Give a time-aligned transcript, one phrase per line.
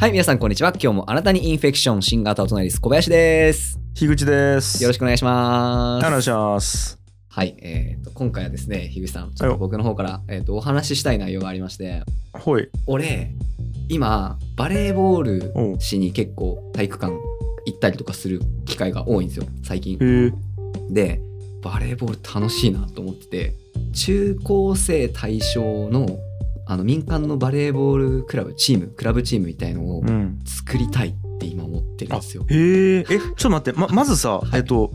[0.00, 0.70] はい、皆さんこんにちは。
[0.80, 2.80] 今日もあなたにインフェクション、新型お隣です。
[2.80, 3.80] 小林です。
[3.96, 4.80] 樋口です。
[4.80, 6.06] よろしくお願いします。
[6.06, 7.00] お願いします。
[7.26, 12.68] はい、えーと、今回はですね、樋口さん、ちょっと僕の方から、えーと、お話ししたい内容がありまして、ほい。
[12.86, 13.34] 俺、
[13.88, 17.12] 今、バレーボールしに結構体育館
[17.66, 19.98] 行ったりとかする機会が多いんですよ、最近。
[20.90, 21.20] で、
[21.60, 23.54] バレーボール楽しいなと思ってて、
[23.92, 26.06] 中高生対象の
[26.70, 30.38] あの民間のバレーボールクラブ、チーム、クラブチームみたいのをうん。
[30.44, 32.44] 作りたいって今思ってるんですよ。
[32.46, 32.98] へえ。
[33.00, 33.80] え、ちょっと待って。
[33.80, 34.92] ま、まずさ、はいえっと、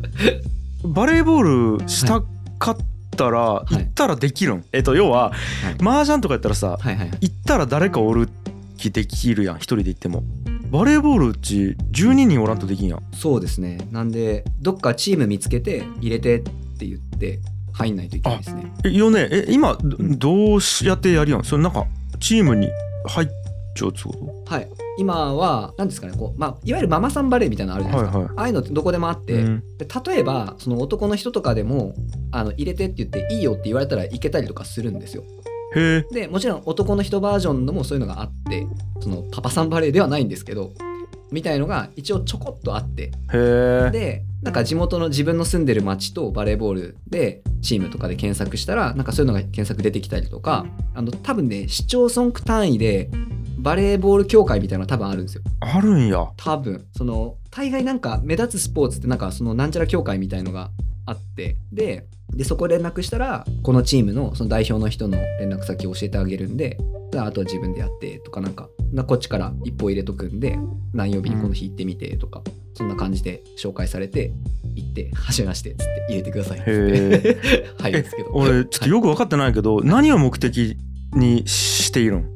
[0.83, 2.21] バレーボールした
[2.59, 2.77] かっ
[3.17, 4.65] たら、い行ったらできるん？
[4.71, 5.35] えっと、要は、は
[5.71, 7.17] い麻雀とかやったらさ、はいはいはい。
[7.21, 8.29] 行ったら誰かおる
[8.77, 9.55] 気できるやん。
[9.55, 10.23] 一人で行っても。
[10.69, 13.03] バレーボールうち12人おらんとできんやん。
[13.13, 13.79] そうですね。
[13.91, 16.41] なんで、どっかチーム見つけて入れてっ
[16.77, 17.39] て言って
[17.73, 18.73] 入んないといけないですね。
[18.85, 21.43] え、よね、え、今、どうしやってやるやん？
[21.43, 21.85] それなんか、
[22.19, 22.69] チームに
[23.05, 23.27] 入っ
[23.75, 24.69] ちゃうってこはい。
[24.97, 28.19] 今は、何ですかね、こう、まあ、いわゆるママさんバレーみたいなのあるじゃないですか。
[28.19, 31.95] はいはいああいうのってどこでもあって、うんで例えば、その男の人とかでも、
[32.31, 35.23] あの入れてって言っていいよって言われたらいけたりとかするんですよ。
[35.73, 36.13] とへえ。
[36.13, 38.67] で、もちろん男の人バージョンのもそういうのがあって、
[39.01, 40.73] そのパパさんバレーではないんですけど、
[41.33, 43.11] みたいのが一応ちょこっとあって。
[43.91, 53.09] でなんか地元の自分の住んでる町とバレーボールでチームとかで検索したらなんかそういうのが検索出てきたりとかあの多分ね市町村区単位で
[53.57, 56.27] バレーボール協会みたいなのが多分あるんですよあるんや。
[56.35, 60.69] 多分その大概なんか目立つスポーツってなんかそのなんちゃら協会みたいのが
[61.05, 66.77] あってででそこ連絡したらこのチームのその代表の人の連絡先を教えてあげるんで
[67.11, 70.57] であとは自分でやってとかなんかなこっちから一歩入れとくんで
[70.93, 72.43] 何曜日にこの日行ってみてとか、
[72.75, 74.31] そんな感じで紹介されて
[74.75, 77.37] 行って「はじめまして」っつって入れてくださいっつって
[77.81, 78.31] 入るんですけど。
[78.33, 80.77] 俺ちょっとよく分かってないけど、何を目的
[81.13, 82.29] にしているん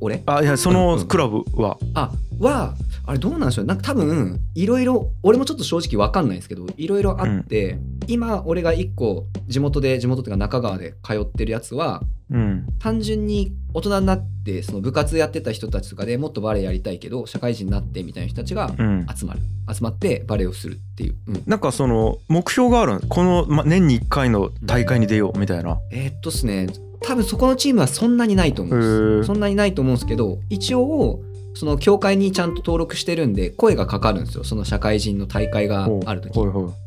[0.00, 0.22] 俺？
[0.26, 0.98] あいやそうんうん。
[0.98, 2.74] のクラブは、あは
[3.06, 3.64] あれどうなんでしょう？
[3.64, 19.40] なんか多分いろいろ俺もちょっと正直わかんないんですけどいろいろあって、今俺が1個地元で地元っていうか中川で通ってるやつはうん、単純に大人になってその部活やってた人たちとかでもっとバレエやりたいけど社会人になってみたいな人たちがうん、集まる。
[19.72, 21.42] 集まってバレエをするっていう、うん。
[21.46, 26.66] なんかその目標があるんこの、ま、年に1回の大会に出ようみたいな、えーっとっすね。
[27.02, 28.80] 多分そこのチームはそんなにないと思うん
[29.20, 29.26] です。
[29.26, 31.20] そんなにないと思うんですけど一応
[31.54, 34.44] その協会にちゃんと登録してるんで声がかかるんですよ。
[34.44, 36.38] その社会人の大会がある時。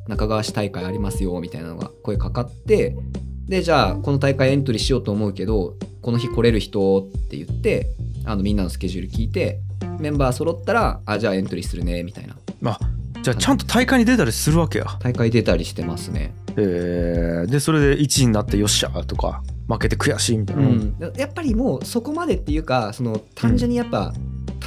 [0.08, 2.96] 中川市大会ありますよみたいなのが声かかって
[3.48, 7.88] でじゃあこの大会エントリーしようと思うけどこの日来れる人って言って
[8.26, 9.60] あのみんなのスケジュール聞いて
[10.00, 12.36] メンバー揃ったらあじゃあエントリーするねみたいな。
[13.22, 14.86] じゃあちゃんと大会に出たりするわけや。
[15.00, 20.60] 大会出たりしてますね、えー、でそれで1位になってよっしゃとか負けて悔しいみたいう
[21.00, 24.14] な、ん、やっぱりもうそこまでっていうかその単純にやっぱ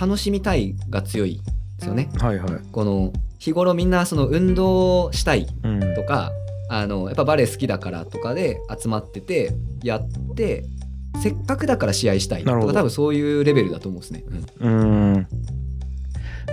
[0.00, 1.40] 楽しみたいが強い
[1.78, 2.10] ですよね。
[2.18, 6.32] はいはい、この日頃みんなその運動したいうん、とか
[6.68, 9.52] あのやっぱバレエ好きだからとかで集まってて
[9.82, 10.64] やって
[11.20, 14.24] せっかくだから試合したいとか多分そういうレベルだと思うんですね、
[14.60, 15.12] うん。
[15.12, 15.26] うん。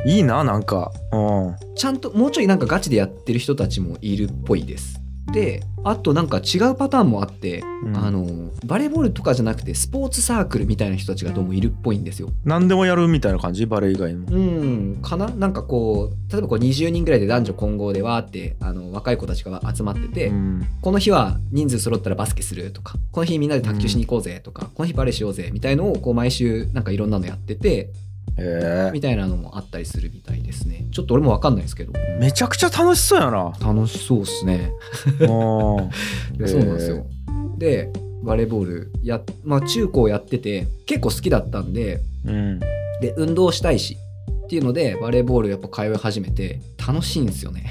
[0.05, 0.91] いいななんか。
[1.11, 1.55] うん。
[1.75, 4.99] ちゃんともうちょいなんかガチでやってる人たちもいるっぽいです
[5.31, 7.97] であとなんか違うパターンもあって、うん。
[7.97, 12.29] あのバレーボールとかじゃなくてスポーツサークルみたいな人たちがどうもいるっぽいんですよ。
[12.43, 13.65] 何でもやるみたいな感じ？
[13.65, 14.27] バレエ以外にも。
[14.29, 14.99] うん。
[15.01, 15.29] かな？
[15.29, 20.67] なんかこう例えばこう20人ぐらいで男女混合でわーってあの若い子たちが集まってて、うん。
[20.81, 27.91] この日は人数揃ったらバスケするとかこの日みんなで卓球しに行こうぜとか、この日バレーしようぜみたいのをこう毎週なんかいろんなのやってて
[28.37, 30.85] えみたいなのもあったりするみたいですね。
[30.91, 31.91] ちょっと俺もわかんないですけど。
[31.93, 33.53] ー、めちゃくちゃ楽しそうやな。
[33.59, 34.71] 楽しそうっすね。
[35.19, 37.05] そうなんですよ、
[37.57, 37.91] で
[38.23, 42.59] バレーボールや、まあ、中高やってて結構好きだったんでうん。
[43.01, 43.97] で運動したいし
[44.45, 47.69] っていうのでバレーボールやっぱ通い始めて楽しいんですよね。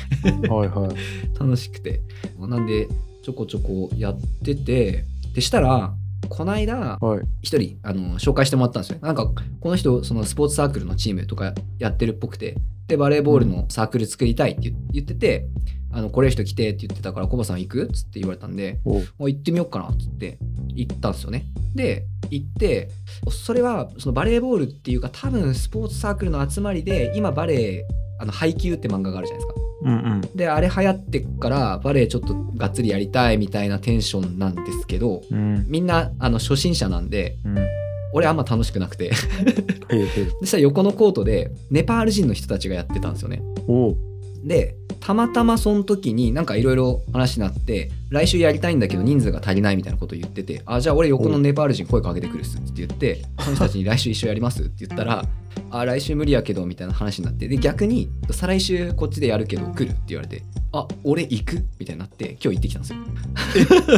[0.48, 0.97] はいはい。
[1.38, 2.00] 楽しくて。
[2.38, 2.88] なんで
[3.22, 5.04] ちょこちょこやってて
[5.34, 5.92] でしたら
[6.28, 7.20] この間はい。
[7.42, 9.26] 一人あの紹介してもらったんですよなんか
[9.60, 12.56] この人そのスポーツサークルのチームとかやってるっぽくて
[12.88, 15.46] でバレーボールのサークル作りたいって言言ってて
[15.92, 20.38] あの来れる人来てって言ってたからコバさん行くっつって言われたんでおもう行ってみようかなっつって
[20.74, 21.46] 行ったんですよね。
[21.74, 22.90] で行って
[23.30, 30.20] それはそのバレーボールっていうか多分スポーツサークルの集まりで今バレーあの配給って漫画があるじゃないですかうんうん。
[30.34, 35.66] であれ流行ってっからバレエちょっとがっつりやりたいみたいなテンションなんですけどうん。
[35.68, 37.56] みんなあの初心者なんでうん。
[38.12, 39.12] 俺あんま楽しくなくて。
[40.40, 43.42] そしたら横のコートでネパール人の人たちがやってたんですよね
[44.47, 55.25] でたまたまその時になんかいろいろ話になって来週やりたいんだけど人数が足りないみたいなことを言っててあじゃあ俺横のネパール人声かけてくるっすって言ってその人たちに来週一緒やりますって言ったら
[55.71, 62.89] あ来週無理やけどみたいな話になってで逆に再来週こっちでやるけど来るって言われてあ俺行くみたいになって今日行ってきたんで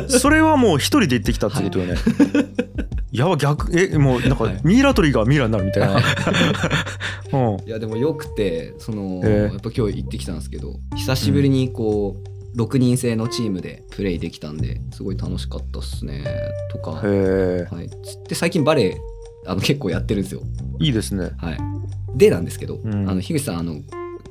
[0.08, 0.18] すよ。
[0.20, 1.96] それはもう一人で行ってきたってことよね、い、
[3.12, 4.60] やば逆えもうなんかはい。
[4.64, 5.96] ミイラ取りがミイラになるみたいな、
[7.32, 7.66] うん。
[7.66, 9.52] いやでもよくてその、えー。
[9.52, 12.16] やっぱ今日行ってきたんですけど久しぶりにこ
[12.54, 16.24] う、6人制のチームでプレイできたんですごい楽しかったっすね
[16.70, 19.00] とか、へえはい、つって最近バレエ
[19.46, 20.42] あの結構やってるんですよ。
[20.80, 21.30] いいですね。
[21.38, 21.58] はい、
[22.16, 23.08] でなんですけど、うん。
[23.08, 23.80] あの樋口さんあの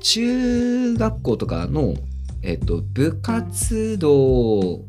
[0.00, 1.94] 中学校とかの、
[2.42, 4.84] えっと、部活動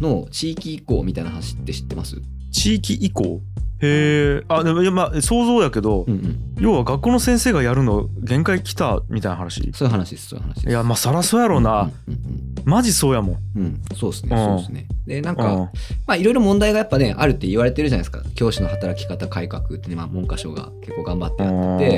[0.00, 2.16] の地域移行みたいな話って知ってます、
[2.50, 3.40] 地域移行。
[3.82, 9.72] へえあでもいやまあ想像やけど、うんうん、要は学校の先生がやるの限界来たみたいな話？
[9.72, 10.68] そういう話ですそういう話です。
[10.68, 12.20] いやまあそらそうやろうな、うんうん
[12.66, 13.36] マジそうやもん。
[13.56, 14.36] うんうん、そうですね。
[14.36, 14.46] うん。
[14.46, 14.86] そうですね。
[15.06, 15.60] でなんか、うん。
[15.60, 15.68] ま
[16.08, 18.22] あいろいろ問題がやっぱねあるって言われてるじゃないですか。
[18.34, 21.90] 教師の働き方改革ってね、まあ、文科省が結構頑張ってやって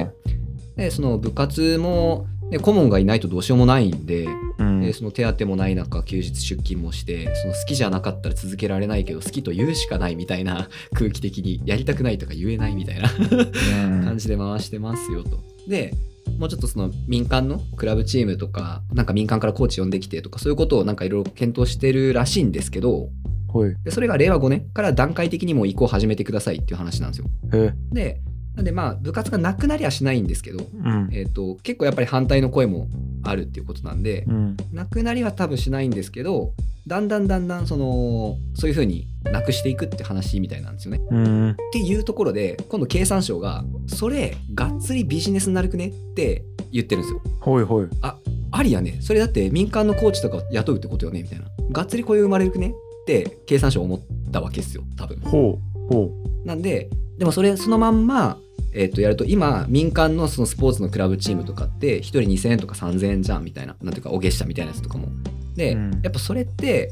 [0.76, 0.82] て。
[0.84, 4.26] でその部活も、ね、顧問がいないとどうしようもないんで
[4.58, 15.40] うんでその手当もない中休日出勤もしてその好きじゃなかったら続けられないけど好きと言うしかないみたいな 空気的にやりたくないとか言えないみたいなうん感じで回してますよと。
[15.66, 15.94] で
[16.38, 23.08] もうちょっとその民間のクラブチームとかなんか民間からコーチ呼んできてとかそういうことをなんかいろいろ検討してるらしいんですけど
[23.48, 27.26] ほいでそれが令和5年から段階的にもう移行を始めてくださいっていう話なんですよ。
[27.54, 28.20] へで
[28.54, 31.08] なんでまあ部活がなくなりゃしないんですけど、うん。
[31.12, 32.88] えー、と結構やっぱり反対の声も
[33.24, 34.56] あるっていうことなんで、うん。
[34.72, 36.52] なくなりは多分しないんですけど
[36.86, 41.00] だんだんだんだんそのそういうふうになくしていくって話みたいなんですよね。
[41.10, 41.50] うん。
[41.50, 47.22] っていうところで今度経産省がそれがっつりビジネスになるくねって言ってるんですよ。
[47.40, 47.88] ほいほい。
[48.02, 48.98] ありやね。
[49.00, 51.46] それだって民間のコーチとか雇うってことよねみたいな。
[51.70, 54.00] がっつり雇用生まれるくねって経産省思っ
[54.30, 55.18] たわけですよ多分。
[55.20, 56.10] ほうほ
[56.44, 56.90] なんで
[57.22, 58.36] でもそれそのまんま、
[58.74, 65.06] えっとやると今民間のそのスポーツのクラブチームとかって1人2000円とか3000円じゃんみたいななんていうかお月謝みたいなやつとかも。
[65.54, 66.90] で、うんやっぱそれって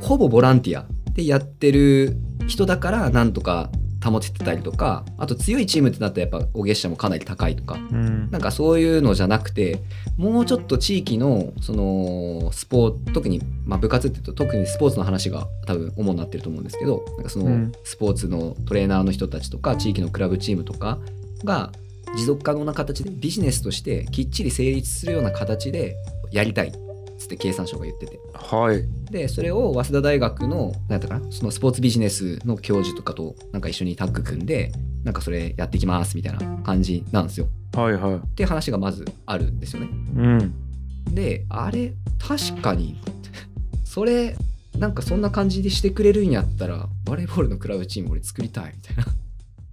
[0.00, 2.16] ほぼボランティアでやってる
[2.48, 3.70] 人だからなんとか
[4.02, 7.74] 保ててたりとかあと強いチームってなったらやっぱお月謝もかなり高いとか。
[7.74, 8.30] ううん。
[8.30, 9.80] なんかそういうのじゃなくて
[10.16, 17.72] もうちょっと地域のそのスポーツ特に、まあ、部活って言うと特にスポーツの話が多分主になってると思うんですけどなんかそのうん。
[17.84, 20.98] スポーツのトレーナーの人たちとか地域のクラブチームとか
[21.44, 21.72] が
[22.16, 25.96] 持続可能な形でビジネスとしてきっちり成立するような形で
[26.32, 26.68] やりたい。
[26.68, 26.89] っ
[27.20, 28.18] つって経産省が言ってて。
[28.34, 28.84] はい。
[29.12, 31.30] でそれを早稲田大学の何やったかな？
[31.30, 34.72] そのスポーツビジネスの教授とかとなんか一緒にタッグ組んで
[35.04, 37.48] なんかそれやっていきますみたいな感じなんですよ。
[37.74, 38.14] はいはい。
[38.16, 39.88] って話がまずあるんですよね。
[40.16, 40.54] うん。
[41.14, 43.00] であれ確かに
[43.84, 44.36] それ
[44.78, 49.04] なんかそんな感じでしてくれるんやったらバレーボールのクラブチーム俺作りたいみたいな。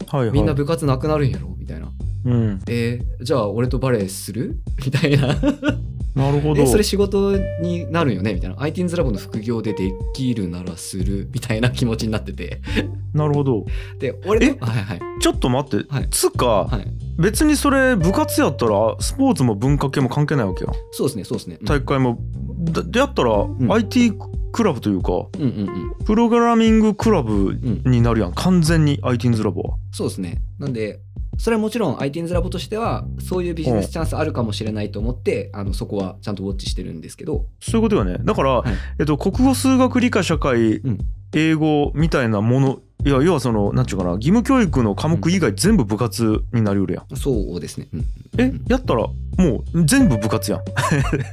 [0.08, 0.32] はいはい。
[0.32, 1.92] みんな部活なくなるんやろみたいな。
[2.26, 2.62] うん。
[2.68, 4.58] えーじゃあ俺とバレーする？
[4.86, 5.36] みたいな
[6.18, 6.62] なるほど。
[6.62, 8.34] えそれ仕事になるんよね？
[8.34, 8.56] みたいな。
[8.58, 12.60] iTeens ラボの副業でできるならするみたいな気持ちになってて。
[13.14, 13.66] なるほど。
[14.00, 14.54] で俺え？
[14.56, 15.00] とはいはい。
[15.20, 16.08] ちょっと待って、はい。
[16.10, 16.88] つか、はい。
[17.20, 21.66] 別にそれ部活やったらスポーツも文化系も関係ないわけよそうですねそうですね、うん。
[21.66, 22.20] 大会も。
[22.72, 23.72] だでやったら、ん。
[23.72, 24.14] IT
[24.52, 25.48] クラブというかうんうん
[26.00, 26.06] うん。
[26.06, 27.82] プログラミングクラブうん。
[27.92, 28.34] になるやん。
[28.34, 29.78] 完全に iTeens ラボは。
[29.92, 30.42] そうですね。
[30.60, 31.00] なんで、
[31.38, 38.18] それはもちろん iTeens ラボとしては、そういうビジネスチャンスあるかもしれないと思って、あのそこはちゃんとウォッチしてるんですけど、そういうことよね。
[38.24, 38.74] だから、はい。
[39.00, 40.98] えっと、国語数学理科社会、うん。
[41.34, 47.88] 英語みたいなものいや要はそのなんちゅうかな義務教育の科目以外全部部活になりうるやん、そうですね。
[47.94, 48.06] うん、
[48.38, 48.52] え？
[48.68, 49.02] やったら
[49.38, 50.62] もう全部部活やん。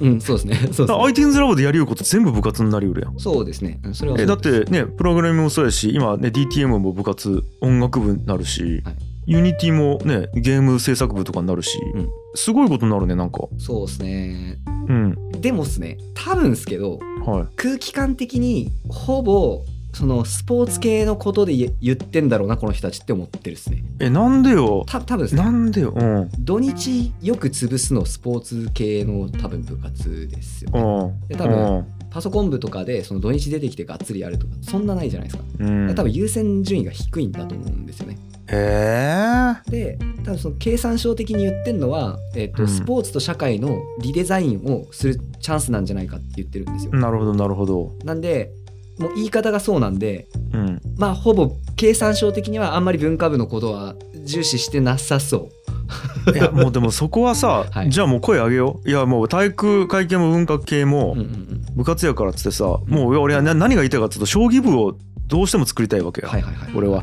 [0.01, 0.57] うん、そうですね。
[0.73, 1.27] そうだですね。
[1.29, 3.19] iTeens ラボでやりうること全部部活になりうるやん。
[3.19, 3.81] そうですね。
[3.83, 8.95] うんそれはそえだってねプログラミングもそうやし今ね DTM も部活音楽部になるし、はい
[9.27, 14.59] ユニティもねゲーム制作部とかになるし、うんすごいことになるねなんかそうですね。
[14.89, 23.85] うんでもですね、多分ですけど、はい空気感的にほぼ、そのスポーツ系のことで言言ってんだろうな、この人たちって思ってるっすね。
[24.01, 25.43] えなんでよた多分ですね。
[25.43, 31.27] なんでようん土日よく潰すのスポーツ系の多分部活ですよ、うね。
[31.27, 35.45] んで多分パソコン部とかでその土日出てきてがっつりやるとかそんなないじゃないですか。
[35.61, 38.19] うん、うん、多分優先順位が低いんだと思うんですよね。
[38.49, 42.69] へえで多分その経産省的に言ってるのは、えっとうん。
[42.69, 46.93] スポーツと社会のリデザインをするチャンスなんじゃないかって言ってるんですよ。
[46.93, 47.95] なるほどなるほど。
[48.05, 48.51] なんで
[48.99, 50.81] もう言い方がそうなんでうん。
[50.97, 56.31] まあほぼ経産省的にはあんまり文化部のことは重視してなさそう。
[56.33, 57.91] いやもうでもそこはさ、 はい。
[57.91, 58.89] じゃあもう声上げよう。
[58.89, 61.65] いやもう体育会系も文化系もうんうんうん。
[61.77, 64.97] 部活やからっつってさ、もう俺はな何が言いたいかっつうと将棋部を
[65.27, 66.71] どうしても作りたいわけよ、はいはいはい。
[66.75, 67.03] 俺は。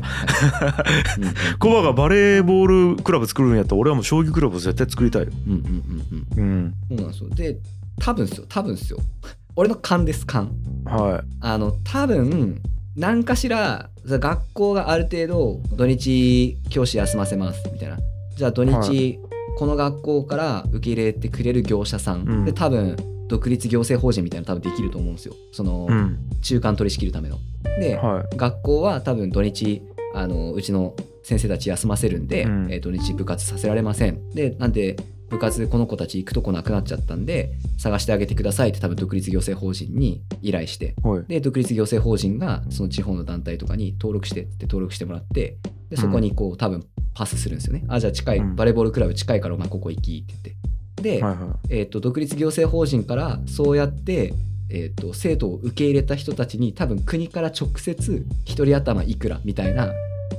[1.58, 5.22] コバがバレーボールクラブ作るんやったら俺はもう将棋クラブを絶対作りたい。
[5.22, 6.44] ようんうんうんうん。
[6.44, 6.74] うん。
[6.88, 7.30] そうなんですよ。
[7.30, 7.56] で
[8.00, 8.46] 多分っすよ。
[8.48, 8.98] 多分っすよ。
[9.56, 10.52] 俺の勘です勘。
[10.84, 12.60] はあの多分
[12.96, 17.98] 何かしら学校がある程度土日教師休ませますみたいな。
[18.36, 19.18] じゃあ土日、はい。
[19.58, 22.44] この学校から受け入れてくれる業者さん、うん。
[22.44, 22.96] で多分
[23.32, 25.34] 独立行政法人みたいなの多分できると思うんですよ。
[25.52, 26.18] その、いうん。
[26.42, 27.38] 中間取り仕切るための。
[27.80, 29.80] で、は学校は多分土日
[30.14, 32.70] あのうちの先生たち休ませるんで、うん。
[32.70, 34.28] えー土日部活させられません。
[34.30, 34.96] でなんで
[35.30, 40.94] 部活この子たち行くとこなくなっちゃったんで探してあげてくださいって多分独立行政法人に依頼して。
[41.02, 41.24] いはい。
[41.26, 45.56] で独立行政法人がその地方の団体とかに登録してって登録してもらって
[45.88, 46.84] でそこにこう多分
[47.14, 47.84] パスするんですよね。
[47.88, 48.56] あじゃあ近いうん。
[48.56, 50.71] バレーボールクラブ近いからお前ここ行きって言って
[51.02, 54.34] で、はいはえー、と独立行政法人からそうやって、
[54.70, 59.92] えー、と生徒を受け入れた人たちに多分国から直接一人頭いくらみたいな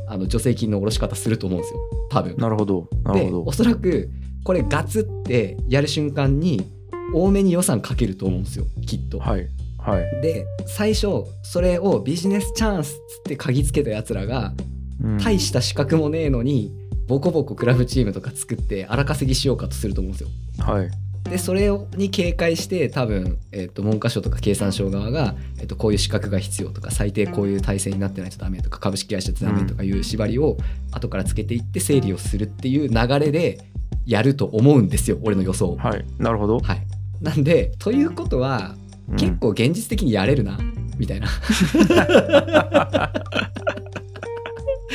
[0.08, 1.80] あの助成金の下ろし方すると思うんですよ。
[2.10, 2.34] 多分。
[2.34, 2.36] い。
[2.38, 2.88] なるほど。
[3.04, 3.44] なるでほど。
[3.44, 4.10] おそらく
[4.44, 6.68] これガツってやる瞬間に
[7.14, 8.66] 多めに予算かけると思うんですよ。
[8.86, 9.20] きっと。
[9.20, 9.48] はい。
[9.78, 14.54] はい、で最初それをビジネスチャンスって嗅ぎつけたやつらが
[15.02, 15.18] うん。
[15.18, 16.72] 大した資格もねえのに
[17.08, 20.30] ボコボコクラブチームとか作って荒稼ぎしようかとすると思うんですよ。
[20.60, 20.90] はい
[21.24, 30.58] でそれに警戒して多分、えっと文科省とか経産省側が、えっとこういう資格が必要とか最低こういう体制になってないとダメとか株式会社ってダメとかいう縛りを
[30.92, 33.60] 後からつけていって整理をするっていう流れで
[34.06, 35.78] やると思うんですよ俺の予想。
[35.78, 36.86] はいなるほど、はい、
[37.22, 38.76] なんでということは
[39.10, 40.60] うん結構現実的にやれるな
[40.98, 41.28] みたいな。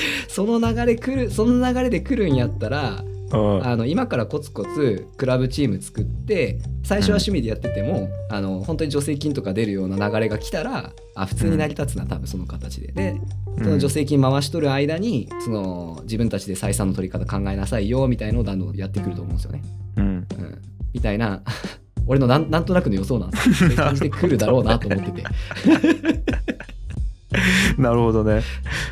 [0.29, 3.67] その流れ来るその流れで来るんやったらうん。
[3.67, 12.93] あの今からコツコツクラブチーム作って最初は趣味でやってても、あの本当に助成金とか出るような流れが来たらあ普通に成り立つな多分その形で。
[12.93, 13.21] で
[13.59, 19.63] その助成金回しとる間にその自分たちで採算の取り方考えなさいよみたいのをどんどんやってくると思うんですよね。
[19.97, 20.05] うん。
[20.05, 20.27] うん、
[20.95, 21.43] みたいな
[22.07, 23.55] 俺のなんなんとなくの予想なんですよ。
[23.55, 25.25] そういう感じで来るだろうなと思ってて
[27.79, 28.43] なるほどね。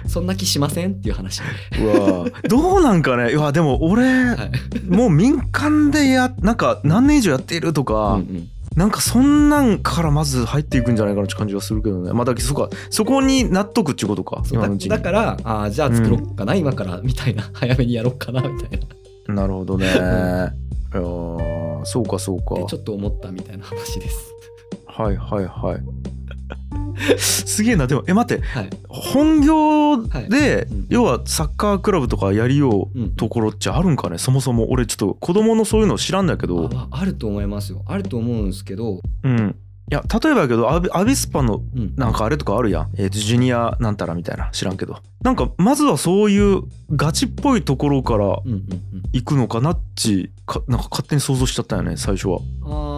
[0.06, 0.92] そんな気しません？
[0.92, 1.40] っていう話。
[1.80, 3.32] うわどうなんかね？
[3.32, 4.50] いやでも俺、はい。
[4.88, 8.48] もう民間でやなんか何年以上やっているとか、うんうん。
[8.76, 12.12] なんかそんなんからまず入っていくんじゃないかなって感じがするけどね。
[12.12, 12.76] まあだそこか。
[12.90, 14.42] そこに納得っていうことか。
[14.88, 17.48] だからあーじゃあ作ろうかな、今からみたいな。
[17.54, 18.80] 早めにやろうかなみたい
[19.26, 19.34] な。
[19.34, 19.86] なるほどね。
[19.86, 22.66] いやーそうかそうか。
[22.68, 24.32] ちょっと思ったみたいな話です。
[24.86, 25.82] はいはいはい
[27.18, 27.86] すげえな。
[27.86, 28.42] でもえ待って。
[28.44, 28.70] はい。
[28.88, 34.18] 本業で、要はサッカークラブとかやりよううんところっちゃあるんかね？
[34.18, 34.70] そもそも。
[34.70, 36.70] 俺ちょっと子供のそういうの知らんだけど。
[36.74, 37.82] ああると思いますよ。
[37.86, 39.56] あると思うんですけど、うん。
[39.88, 44.50] いや例えばやけどアビアビスパのうん、なんかあれとかあるやん、えーとジュニアなんたらみたいな。
[44.50, 44.98] 知らんけど。
[45.22, 49.02] なんかまずはそういうガチっぽいところからうんうんうん。
[49.12, 52.40] 行くのかなっちかなんか勝手に想像しちゃったよね最初は。
[52.64, 52.95] あ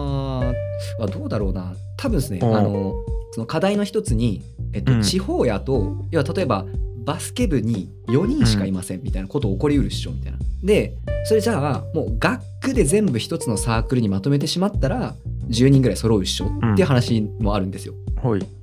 [0.99, 1.75] ーあどうだろうな。
[1.97, 2.93] 多分ですね、うんあの
[3.31, 4.41] その課題の一つに、
[4.73, 6.65] えっとうん地方やと、要は例えば
[7.05, 10.39] バスケ部に4人しかいませんみたいなこと起こりうるっしょみたいな。
[10.63, 10.95] で、
[11.25, 15.15] それじゃあもう学区で全部一つのサークルにまとめてしまったら
[15.49, 17.93] 10人ぐらい揃うっしょっていう話もあるんですよ。
[18.21, 18.58] はい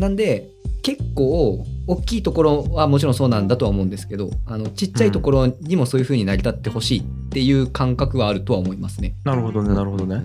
[0.00, 0.48] なんで
[0.82, 9.14] 結構大きいところはもちろんそうなんだとは思うんですけどあのちっちゃいところにもそういう風に成り立ってほしいっていう感覚はあるとは思いますね。
[9.24, 10.24] なるほどねなるほどね。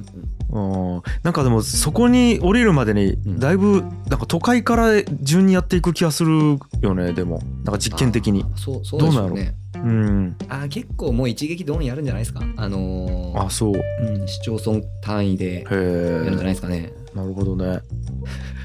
[0.50, 0.96] うん。
[0.96, 3.40] うんなんかでもそこに降りるまでにうん。
[3.40, 7.40] だいぶなんか都会から順にやっていく気がするよねでも。
[7.66, 8.46] なんか実験的に。
[8.56, 9.56] そうそうでしょうね。
[9.76, 10.36] うん。
[10.48, 12.42] あー結構もう一撃ドンやるんじゃないですか？
[12.56, 13.76] あのーあそう。
[13.76, 16.94] へうん、市町村単位でやるんじゃないえですかね。
[17.16, 17.80] なるほどね。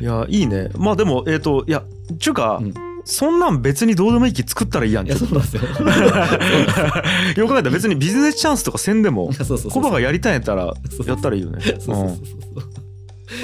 [0.01, 0.71] いやいいね。
[0.77, 1.85] まあでもえっ、といや
[2.19, 2.75] ちゅうか、うん。
[3.05, 5.07] そんなん別にどうでもいい気作ったらいいやん。
[5.07, 5.63] いやそうなんですよ。
[7.37, 9.31] よく考えたら別にビジネスチャンスとかせんでも
[9.71, 10.75] コバがやりたいんやったら
[11.07, 11.61] やったらいいよね。
[11.63, 12.07] そうそうそうそう。
[12.09, 12.67] そ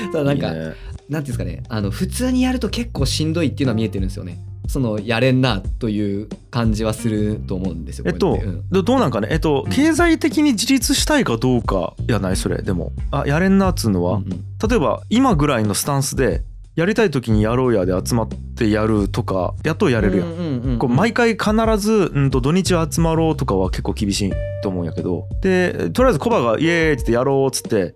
[0.09, 0.13] う。
[0.13, 0.75] ただなんかいいね。
[1.09, 1.63] なんていうんですかね。
[1.69, 4.39] あの普通にやると結構しんどいっていうのは見えてるんですよね。
[4.69, 8.05] そのやれんなという感じはすると思うんですよ。
[8.09, 9.29] えっとこうんどどうなんかね？
[9.31, 16.43] えっとうん経済的に自立したいかどうかやないそれでもあやれんなっつうのは、うんうん例えば今ぐらいのスタンスで
[16.77, 20.29] やりたい時にやろうやで集まってやるとかやっとやれるやん。
[20.29, 24.33] うんうんうんうんこう毎回必ず、うん、と土日集まろうとかは結構厳しい
[24.63, 27.95] と思うんやけどでとりあえずコバが「イエーイ!」ってやろうっつって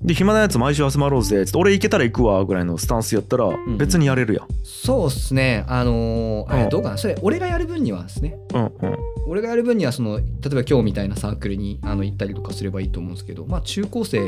[0.00, 4.46] で暇なやつ毎週集まろうぜつって俺行けたら行くわぐらいのスタンスやったらん別にやれるやん。
[4.62, 5.64] そうっすね。
[5.66, 6.64] あのーあうん。
[6.64, 6.98] れどうかな。
[6.98, 8.36] それ俺がやる分にはですね。
[8.54, 8.96] うんうん。
[9.26, 14.20] 俺がやる分にはその例えば今日みたいなサークルにあの行ったりとかすればいいと思うんですけどまあ中高生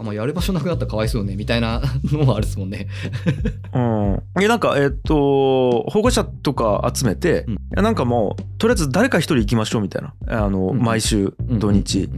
[0.00, 2.88] あ、まあ、やる場所なくなったらかわいそうねみたいなのもあるっすもんね。
[3.72, 7.54] うん、いやなんかえっと保護者とか集めて、うん。
[7.54, 10.14] いやなんかもうとりあえず誰か一人行きましょうみたいな。
[10.26, 10.78] あの、うん。
[10.78, 12.08] 毎週土日、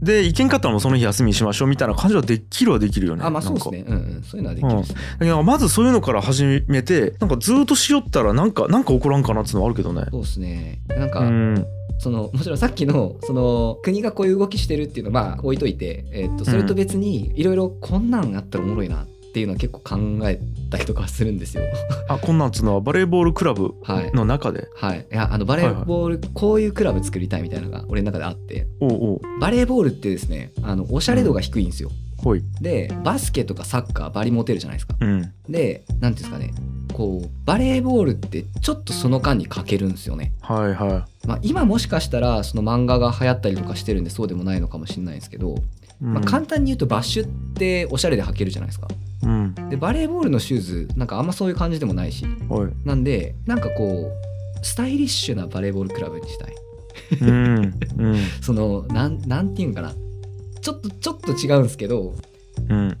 [0.00, 0.48] で行けん。
[0.48, 3.84] かったらもうその日休みにしましょうみたいな感じはできるはできるよねあまあそうですね。
[3.86, 4.22] うんうん。
[4.22, 5.18] そういうのはできるっすね、なん。
[5.18, 10.04] かいやまずそういうのから始めてなんかずっとしよったらなんかなんか起こらんかなっていうのはあるけどね。
[10.10, 10.80] そうですね。
[10.88, 11.66] なんか、うん
[11.98, 20.40] そのもちろんさっきのその国がこういう動きしてるっていうのはまあ置いといて、えっとそれと別にいろいろこんなんあったらおもろいなっていうのは結構考え
[20.70, 21.62] たりとかするんですよ。
[22.08, 24.12] あこんなんつうのはバレーボールクラブはい。
[24.12, 24.68] の中で？
[24.76, 28.66] はい、いやあのバレーボール、こういうクラブ作りたいみたいなのが俺の中であって。
[29.40, 31.90] バレーボールってですねあのおしゃれ度が低いんですよ。
[32.16, 32.42] ほい。
[32.60, 34.96] でバスケとかサッカーバリモテるじゃないですか。
[35.00, 35.32] うん。
[35.48, 36.52] でなんていうんですかね
[36.92, 40.32] こうバレーボールってちょっとその間に欠けるんですよね。
[40.40, 45.54] はいはまあ、今もしかしたらその漫画が流行ったりとかしてるんでそうでもないのかもしれないですけど、い、
[46.02, 46.14] うん。
[46.14, 48.88] まあ、簡単に言うとバッシュっておしゃれで履けるじゃないですか。
[49.22, 49.54] うん。
[49.68, 52.26] でバレーボールのシューズなんかあんまそういう感じでもないし。
[52.84, 56.54] なんでなんかこうスタイリッシュなバレーボールクラブにしたい。
[57.20, 58.16] うんうん。
[58.42, 59.92] そのなんなんていうんかな。
[60.60, 62.14] ちょっとちょっと違うんですけど
[62.68, 62.96] うん。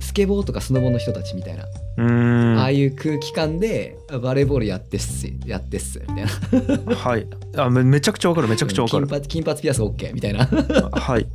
[0.00, 1.64] スケボーとかスノボの人たちみたいな、
[1.98, 6.24] うんああいう空気感でバレーボールやってっすやってっすみたい
[6.86, 6.94] な。
[6.94, 7.26] はい。
[7.56, 9.08] あめめちゃくちゃわかるめちゃくちゃわかる。
[9.08, 10.46] 金髪金髪ピアス OK みたいな。
[10.46, 11.26] はい。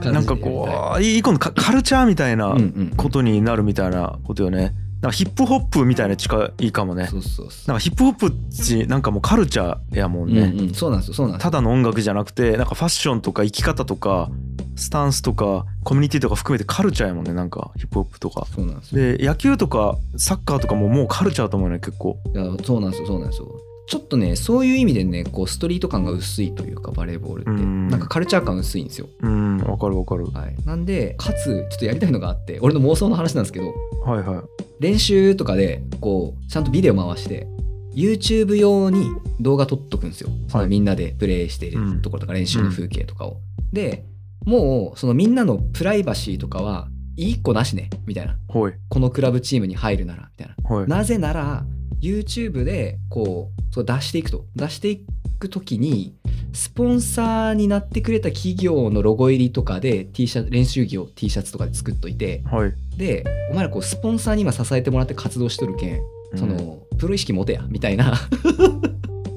[0.00, 2.92] なんかこういい今度カカルチャーみたいなうんうん。
[2.96, 4.76] ことになるみたいなことよね。
[5.00, 7.08] なんかヒップホップみたいな近いかもね。
[7.08, 7.68] そうそうそう。
[7.68, 11.50] なんかヒップホップってなんかもうカルチャーやもんね、うんうん、そうなんですよそうなんですよ。
[11.50, 14.30] ただの音楽じゃなくてなんかファッションとか生き方とか
[14.76, 18.46] スタンスとかコミュニティとか含めてカルチャーやもんねなんかヒップホップとか。
[18.54, 19.16] そうなんですよ。
[19.16, 22.18] で野球とかサッカーとかももうカルチャーだと思うね結構。
[22.34, 23.48] いやそうなんですよそうなんですよ。
[23.86, 27.50] ちょっとねそういう意味でねこうストリート感が薄いというかバレーボールって。
[27.50, 27.88] うん。
[27.88, 29.08] なんかカルチャー感薄いんですよ。
[29.20, 30.26] うんわかるわかる。
[30.26, 30.54] はい。
[30.64, 33.74] なんでかつちょっとやりたいのがあって俺の妄想の話なんですけど。
[34.04, 34.42] はいはい。
[34.80, 37.46] 練習とかでこうちゃんとビデオ回して
[37.94, 39.06] YouTube 用に
[39.40, 43.36] 動画撮っとくんですよ、そのみんなでプレイしているところとか練習の風景とかを、
[43.72, 44.04] で
[44.44, 48.36] もうそのみんなのプライバシーとかはいい子なしねみたいな。
[48.48, 48.72] ほい。
[48.88, 50.54] このクラブチームに入るならみたいな。
[50.68, 50.86] ほい。
[50.88, 51.64] なぜなら
[52.00, 54.44] YouTube でこうそう出していくと。
[54.56, 55.04] 出してい
[55.38, 56.14] く時に
[56.52, 62.72] スポンサーになってくれた企業のロゴ入りとかで T シャツ練習着を T シャツとかで作っといてはい。
[62.96, 66.00] でお前らこうスポンサーに今支えてもらって活動しとるけん
[66.36, 66.56] そうん。
[66.56, 68.12] のプロ意識持てやみたいな。
[68.14, 68.28] あ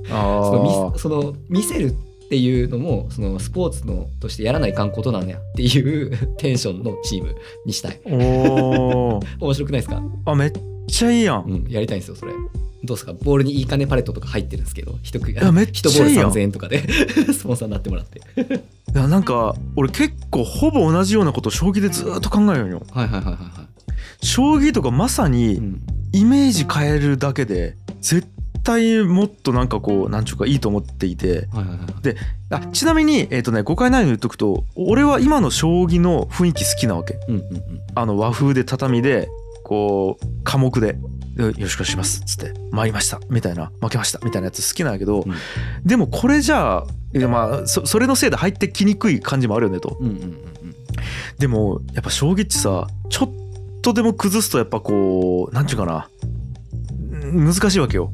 [0.10, 1.96] そのー見その見せる
[2.28, 7.34] っていうのもそのスポーツのとしてやらないかんことなんやっていう テンションのチーム
[7.66, 8.00] にしたい。
[8.06, 9.26] おー。
[9.40, 10.02] 面白くないですか？
[10.26, 10.52] あめっ
[10.88, 12.34] ちゃいいやん、うん、やりたいんですよ、それ。
[12.84, 13.14] どうですか？
[13.14, 16.84] ボールにいい金パレットとか入ってるんですけど、一くやめっちゃ一ボールいいやん3000円とかで
[17.34, 18.20] スポンサーになってもらって。
[18.20, 18.24] い
[18.94, 22.84] やなんか俺結構ほぼ同じようなことを将棋でずっと考えるんよ。
[22.92, 23.68] はいはいはいはいは
[24.22, 28.28] 将棋とかまさにん、イメージ変えるだけで絶
[28.68, 31.88] 対もっとなんかこうなんちゅうかいいと思っていてはいはいはい。
[32.50, 37.64] あちなみにえっ、とね誤解ないように言っとくと俺は今の将棋の雰囲気好きなわけうんうんうん。
[37.96, 39.30] あの和風で畳で
[39.64, 40.98] こう科目で
[41.36, 45.34] 「よろしくお願いします」っつって「参りました」みたいな「負けました」みたいなやつ好きなんやけど、うん
[45.86, 46.86] でもこれじゃあ
[47.30, 49.98] まあそそれのせいで入ってきにくい感じもあるよねと。
[50.00, 50.36] うんうんうんうん。
[51.40, 53.30] でもやっぱ将棋ってさちょっ
[53.82, 56.10] とでも崩すとやっぱこうなんちゅうかな
[57.12, 58.12] うん難しいわけよ。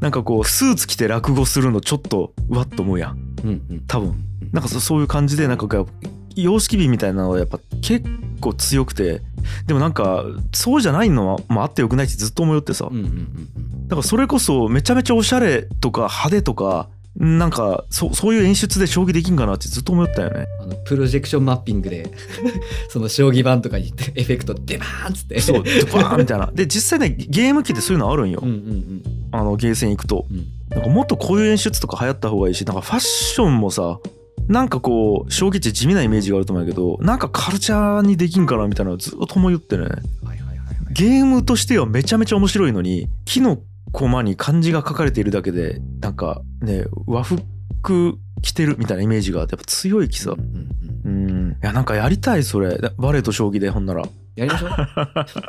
[0.00, 3.18] なんかこうスーツ着て落語するのちょっとうわっと思うやん。
[3.44, 3.84] うんうん。
[3.86, 4.24] 多分。
[4.52, 5.86] なんかそそういう感じでなんか
[6.34, 8.06] 様式美みたいなのはやっぱ結
[8.40, 9.22] 構強くて
[9.66, 12.88] でもなんかそうじゃないのは、まあ、あってよくないってずっと思いよってさ。
[12.90, 13.88] うんうんうん。
[13.88, 20.46] だからそれこそめちゃめちゃおしゃれとか派手とかなんかそそういう演出で将棋できんかなってずっと思ったよね。
[20.60, 22.10] あのプロジェクションマッピングで
[22.88, 26.50] その将棋盤とかにエフェクトデバーンっつってそうドバーンみたいな。
[26.54, 30.26] で実際ねゲーム機でそういうのあるんよ、うんうんうんあのゲーセン行くと。
[30.30, 33.98] うんなんかもっとこういう演出とか流行った方がいいしなんかファッションもさ
[34.46, 39.98] なんかこう将棋って地味なイメージがあると思うけどなんかカルチャーにできんかなみたいなのずっと思いよってねはいはい
[40.38, 43.58] はいはいゲームとしてはめちゃめちゃ面白いのに木の
[43.92, 50.32] 駒に漢字が書かれているだけでなんかね和服着てるみたいなイメージがあってやっぱ強いきさ。
[50.32, 50.68] うん
[51.02, 52.78] うんいやなんかやりたいそれ。
[52.98, 54.04] バレエと将棋でほんなら。
[54.36, 54.70] やりましょう。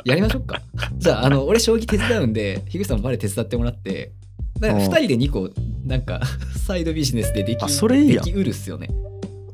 [0.04, 0.60] やりましょうか。
[0.98, 4.12] じゃああの俺将棋手伝うんで樋口さんもバレエ手伝ってもらって。
[4.58, 5.50] だから2人で2個
[5.84, 6.20] なんか
[6.66, 8.88] サイドビジネスでできあそれいいやできうるっすよね。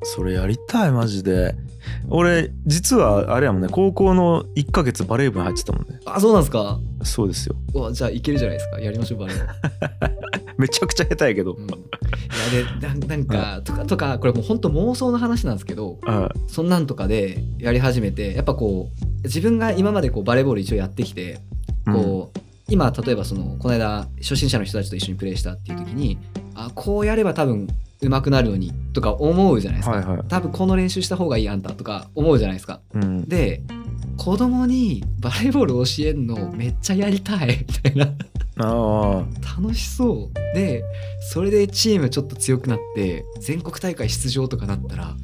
[0.03, 1.55] それやりたいマジで。
[2.09, 6.01] 俺実はあれやもんね高校の1ヶ月バレー部に入ってたもんね。
[6.07, 7.57] あそうなんですかそうですよ。
[7.75, 8.81] うわじゃあいけるじゃないですか。
[8.81, 9.39] やりましょうバレー。
[10.59, 16.29] めちゃくちゃ下手やけど、うん、いやでななんかとかとかこれもう本当妄想の話なんですけどうん。
[16.49, 21.41] そんなんとかでやり始めてやっぱこう自分が今までこうバレーボール一応やってきて
[21.87, 26.19] こう、今例えばそのこの間初心者の人たちと一緒にプレーしたっていう時に
[26.55, 27.69] あこうやれば多分
[28.01, 30.29] 上手くなるのにとか思うじゃないですか、はいはい。
[30.29, 32.81] 多分この練習した方がいいあんたとか思うじゃないですか。
[32.95, 33.29] うん。
[33.29, 33.63] で
[34.19, 38.13] 子供にバレーボール教えんのめっちゃやりたい みたいな。
[38.61, 39.25] あ
[39.57, 40.55] 楽しそう。
[40.55, 40.83] で
[41.33, 45.17] それでチームちょっと強くなって全国大会出場とかなったら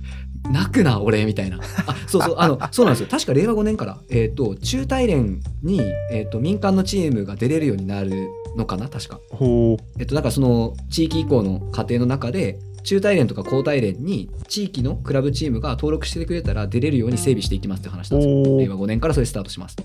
[0.51, 1.59] 泣くな俺みたいな。
[1.87, 3.09] あそうそう あのそうなんですよ。
[3.11, 5.81] 確か令和5年から、えー、と中大連に、
[6.13, 9.21] えー、と民間のチームが出れるようになるのかな確か。
[9.99, 18.55] えっと、だからその地域移行の過程の中で中大連とか高大連に地域のクラブチームが登録してくれたら出れるように整備していきますって話なんですよ。
[18.55, 19.77] お令和5年からそれスタートします。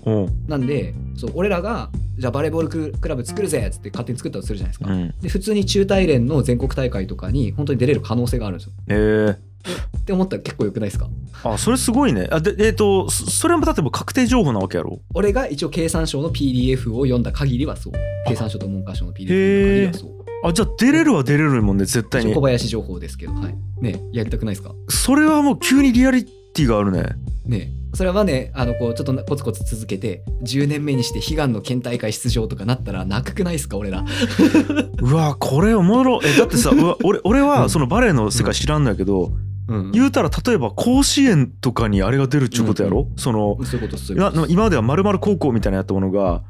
[0.46, 4.92] なんでそう俺らがじゃあバレーボールククラブ作るぜっつって勝手に作ったとするじゃないですか。
[4.92, 8.72] うんで普通に中大連の全国大会とかに本当に出れる可能性があるんですよ。
[8.88, 11.08] えー、って思ったら結構よくないですか？
[11.42, 15.00] あそれすごいねあでえっ、とそそれも例えば確定情報なわけやろ？
[15.14, 17.92] 俺が一応経産省の PDF を読んだ限りはそう。
[18.28, 20.19] 経産省と文科省の PDF を読んだ限りはそう。
[20.44, 22.34] あじゃあ出れるは出れるもんね絶対に。
[22.34, 23.54] 小林情報ですけど、はい。
[23.80, 24.74] ねやりたくないですか？
[24.88, 27.04] それはもう急にリアリティがあるね。
[27.46, 34.04] ねそれはねあのこうちょっとコツコツ続けて10年目にして悲願の県大会出場とかなったら泣くくないですか俺ら？
[35.02, 37.48] うわこれおもろえだってさ うわ俺俺うん。
[37.48, 39.32] はそのバレエの世界知らんのやけど、
[39.68, 39.90] うん。
[39.92, 46.42] 言うたら例えば甲子園とかにあれが出るっちゅうことやろ、そのそういうことそういうなこと今までは〇〇高校みたいなやったものが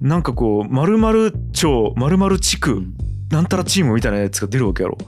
[0.00, 2.94] なんかこう〇〇町〇〇地区、うん
[3.30, 4.98] なんたらチームみたいなやつが出るわけやろ。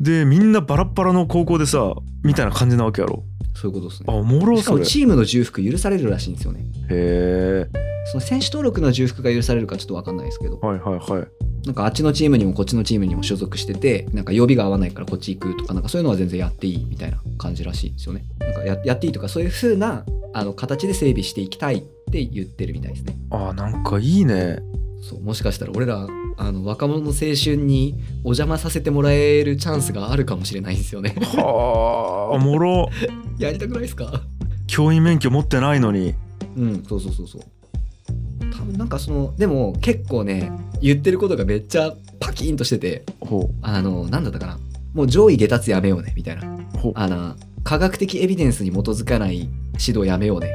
[0.00, 3.24] でみんなバラッバラの高校でさみたいな感じなわけやろ。
[3.54, 6.64] そういうことですあねおもろしかもチームの重複許されるらしいんですよね。
[6.90, 7.66] え。
[8.06, 10.58] その選手登録の重複が許されるかちょっと分かんないですけど。
[10.58, 11.28] はいはいはい。
[11.66, 18.24] なんかあっちのチームにもこっちのチームにも所属しててなんか曜日が合わないからこっち行くとかなんかそういうのは全然やっていいみたいな感じらしいんですよね。
[18.40, 23.16] なんかややっていいとかそういう風なあの形で整備していきたいって言ってるみたいですね。
[23.30, 24.58] あなんかいいね。
[25.08, 27.94] そうもしかしたら俺らあの若者の青春に
[28.24, 31.14] お邪魔させてもらえるチャンスがあるかもしれないんですよね。
[31.36, 32.88] はあおもろ。
[33.38, 34.22] やりたくないですか？
[34.66, 36.14] 教員免許持ってないのに。
[36.56, 37.42] うんそうそうそうそう。
[38.52, 44.58] 多分なんかそのでも結構ね言ってることがめっちゃパキーンとしててほあのなんだったかな。
[44.92, 46.42] もう上位下達やめようねみたいな。
[46.74, 46.92] うほう。
[46.94, 49.48] あの科学的エビデンスに基づかない
[49.84, 50.50] 指導やめようね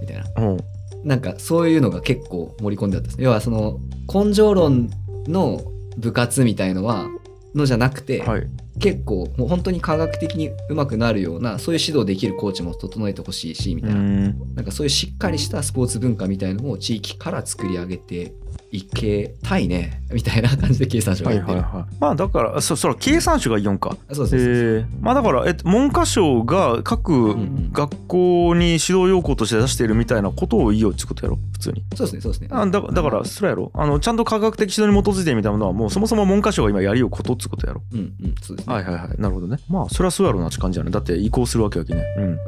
[0.00, 0.24] みたいな。
[0.36, 0.58] ほう。
[1.06, 3.22] なんかそういうのが結構盛り込んであったんです。
[3.22, 3.78] 要はその
[4.12, 4.90] 根性論
[5.28, 5.60] の
[5.96, 7.06] 部活みたいのは
[7.54, 8.48] のじゃなくて、はい。
[8.78, 14.54] 結構もう本当に科学的に上手くなるようなそういう指導できるコーチも整えてほしいしみうたいな,、ん。
[14.54, 18.32] なんかそういうしっかりしたスポーツ文化みたいのを地域から作り上げて
[18.70, 23.96] いけたいねみたいな感じで経産省がはい言ってる、はいはいまあだからそそら経産省が4か？
[24.10, 24.48] あそうそうそうそう、え。
[24.80, 31.38] ーまあだから、えっと、文科省が各ん学校に指導要項として出しているみたいなことをいいよってことやろ？
[31.52, 31.84] 普通に。
[31.94, 32.48] そうですねそうですね。
[32.50, 33.70] あだだからそれやろ？
[33.74, 37.82] あのちゃんと科学的指導に基づいてるみたものはもうそもそも文科省が今やりようことってことやろ？
[37.92, 38.74] うんうんそうですね。
[38.74, 39.08] はいはいはい。
[39.18, 39.58] なるほどね。
[39.68, 40.90] まあそれはそうやろうなって感じやね。
[40.90, 42.04] だって移行するわけやきね。
[42.18, 42.24] うん。
[42.24, 42.38] うんうん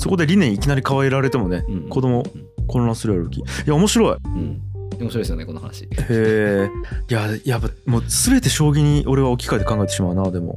[0.00, 2.22] そこで理念いきなり変えられてもねうん子供
[2.68, 3.38] 混乱するやろき。
[3.38, 4.16] いや面白い。
[4.24, 4.62] うん、うん
[5.00, 5.84] 面白いですよねこの話。
[5.84, 6.68] へえ
[7.08, 10.56] いややっぱもう全て将棋に俺は置き換えて考えてしまうなでも。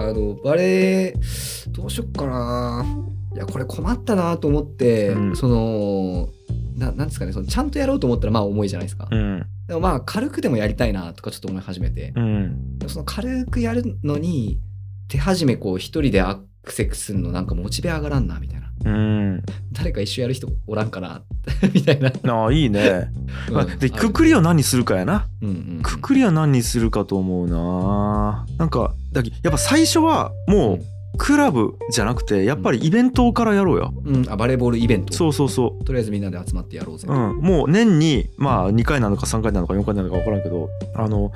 [0.00, 2.86] あのバレーどうしよっかな。
[3.34, 5.36] いやこれ困ったなと思って、うん。
[5.36, 6.28] その
[6.76, 9.44] ななんですかねそのちゃんとやろうと思ったらまあ重いじゃないですか、うん。
[9.66, 12.78] でもまあ軽くでもやりたいなとかちょっと思い始めて、うん。
[12.86, 14.60] その軽くやるのに
[15.08, 19.42] 手始めこう一人でアクセスするのなんかモチベ上がらんなみたいなうん。
[19.72, 21.22] 誰か一緒やる人おらんかな？
[21.74, 23.10] みたいな、ああいいね、
[23.50, 25.26] まあうんでくくりを何にするかやな。
[25.42, 25.82] うんうんうん。
[25.82, 28.46] くくりは何にするかと思うな。
[28.58, 30.80] なんかだけやっぱ最初はもう
[31.16, 35.14] クラブじゃなくてやっぱりイベントからやろうよ、うん、あバレーボールイベント。
[35.14, 41.32] そうそうそとりあえずみんなで集まってやろうぜ、う、うん、もう年にまあ2回なのか3回なのか4回なのか分からんけどあの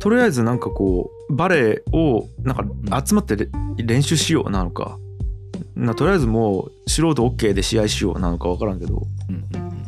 [0.00, 4.98] とりあえずなんかこうバレエをなんか集まってれ練習しようなのか
[5.76, 9.84] なとりあえずもう素人 OK で試合しようなのか分からんけどうんうんうん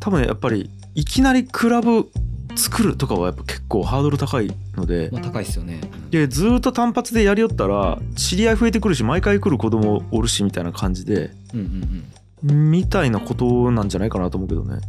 [0.00, 2.08] 多分やっぱりいきなりクラブ
[2.54, 11.66] 作るとかはやっぱ結構ハードル高いのでまあ高いっすよね、でずーっと単発でやりよったら知り合い増えてくるし毎回来る子供おるしみたいな感じでうんうん
[12.50, 12.70] うん。
[12.70, 14.80] みたいなことなんじゃないかなと思うけどね。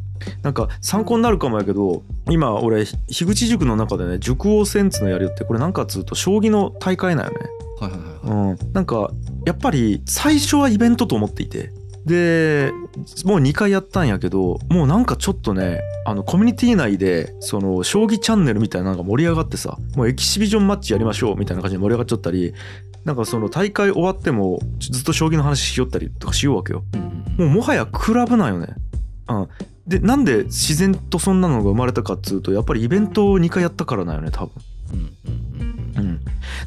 [0.44, 7.40] なんか参考になるかもやけど今俺樋口塾の中でね塾王戦っつうのやりよってこれなんかっつうと将棋の大会なんよね
[7.80, 8.60] はいはいはいはい。
[8.62, 8.74] うん。
[8.74, 9.12] なんか
[9.46, 11.72] やっぱり最初はイベントと思っていて。
[12.06, 12.72] で
[13.26, 22.54] もう2回やったんやけどもうなんかちょっとねあのコミュニティ内でその将棋チャンネルみたいなのが盛り上がってさもうエキシビジョンマッチやりましょうみたいな感じで盛り上がっちゃったり
[23.04, 26.84] なんかその大会終わってもずっと将棋の話しよったりとかしようわけよ。
[26.94, 28.74] うんもうもはやクラブなんよね。
[29.30, 29.50] うん。
[29.86, 34.52] でなんで自然とそんなのが生まれたかっつうとやっぱりイベントを2回やったからなんよね多分。
[34.94, 35.47] うんうん、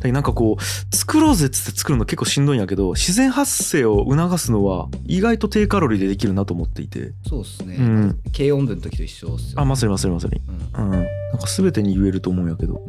[0.01, 7.13] だなんかこう作ろうぜっつって作るの結構しんどいんやけど自然発生を促すのは意外と低カロリーでできるなと思っていて。
[7.29, 8.21] そうですね、うん。
[8.37, 10.41] 軽音部の時と一緒っすよ、あまさにまさにまさに
[10.77, 10.85] うん。
[10.85, 10.91] うん。
[10.91, 12.83] なんか全てに言えると思うんやけど。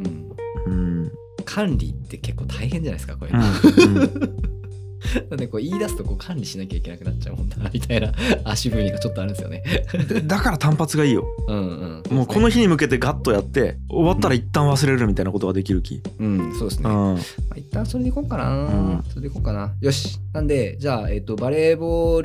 [0.66, 1.12] うん、うん。
[1.44, 3.40] 管理って結構大変じゃないですかこれ、うん。
[3.40, 4.52] うん
[5.30, 8.12] なんでこう言い出すとこう管理しなきゃいけなくなっちゃうもんだなみたいな
[8.44, 9.62] 足踏みがちょっとあるんですよね。
[10.08, 11.26] でだから単発がいいよ。
[11.48, 12.16] うんうん。
[12.16, 16.00] もうこの日に向けてガッとやって終わったら一旦忘れるみたいなことができる気。
[16.18, 16.94] うんそうですね、うん。
[16.94, 17.18] ま
[17.50, 19.04] あ、一旦それでいこうかな、うん。
[19.08, 19.72] それでいこうかな。
[19.80, 20.18] よし。
[20.32, 22.22] なんでじゃあ、えっとバレーボー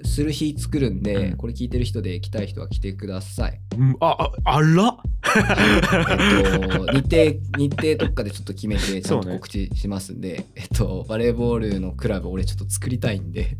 [0.00, 1.36] ルする日作るんで、うん。
[1.36, 3.60] これ聞いてる人で来たい人は来てください。
[3.78, 3.96] うん。
[4.00, 4.96] あああら？
[5.36, 13.56] えっと、日程、日程とかでちょっと決めて、ちゃんと告知しますんで、えっと、バレーボールのクラブ、俺ちょっと作りたいんで、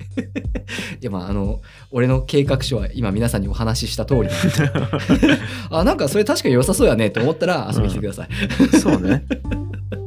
[1.01, 4.29] いや、まあ、あの、俺の計画書は今皆さんにお話しした通り。
[5.71, 8.79] あ、なんかそれ確かに良さそうやねって思ったら遊びに来てください。
[8.79, 9.25] そうね。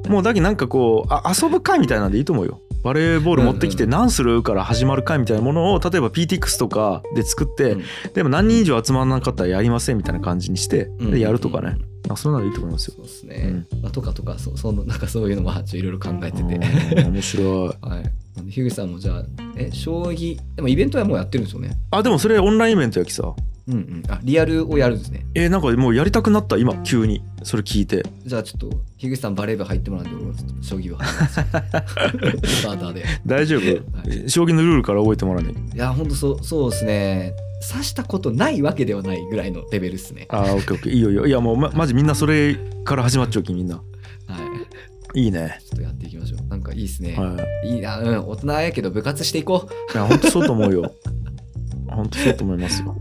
[0.07, 11.77] もうだけなんかこうあ遊ぶ会みたいなんでいいと思うよバレーボール持ってきてうん何するから始まる会みたいなものを例えば PTX とかで作って、うんでも何人以上集まらなかったらやりませんみたいな感じにしてうんでやるとかね、
[12.09, 12.93] あそれならいいと思いますよ。
[12.97, 13.65] そうですね。
[13.81, 16.43] まあ、とかとか、そうそのなんかそういうのもいろいろ考えてて。
[16.43, 17.67] うん面白い。
[17.81, 18.51] はい。
[18.51, 19.23] 樋口さんもじゃあ、
[19.55, 21.71] え、将棋、でもイベントはもうやってるんですよね？
[21.89, 23.33] あでもそれオンラインイベントやきさ
[23.67, 24.03] うんうん。
[24.09, 25.25] あ、リアルをやるんですね。
[25.33, 31.33] えーなんかもうやりたくなった今急にそれ聞いてじゃあちょっと、樋口さんバレー部入ってもらうんで、俺もちょっと将棋部入ります。
[32.61, 33.05] スターターで。
[33.25, 37.33] 大丈夫、は将棋のルールから覚えてもらわないいや、ほんとそう、そうですね。
[37.73, 40.27] 指したことないわけではないぐらいのレベルですね。
[40.29, 43.81] あーオッケーオッケーいいよいいよいやもうまマジみんなそれから始まっちゃうきみんなは
[45.15, 45.21] い。
[45.21, 46.47] いいねちょっとやっていきましょう。
[46.47, 47.15] なんかいいですね。
[47.17, 50.91] はいいいな、うん、大人やけど部活していこいや本当そうと思うよ
[51.87, 52.95] 本当そうと思いますよ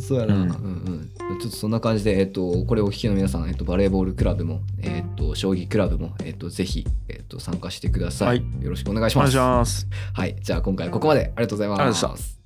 [0.00, 0.34] そうやな。
[0.34, 1.10] ううんんうん。
[1.40, 8.28] ちょっとそんな感じで、えっと、これをお聞きの皆さん、えっと、バレーボールクラブも、えっと、将棋クラブも、えっと、ぜひ、えっと、参加してください。
[8.28, 9.80] はいよろしくお願いしお願います。
[9.82, 10.36] しますはい。
[10.40, 11.80] じゃあ、今回はここまでありがとうございます。
[11.80, 12.39] ありがとうございます。